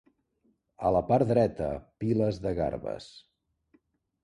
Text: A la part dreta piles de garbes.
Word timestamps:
A 0.89 0.91
la 0.95 1.01
part 1.09 1.29
dreta 1.33 1.67
piles 2.05 2.41
de 2.47 2.55
garbes. 2.63 3.13